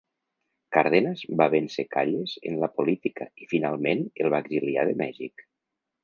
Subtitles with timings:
[0.75, 5.45] Cárdenas va vèncer Calles en la política, i finalment el va exiliar de Mèxic.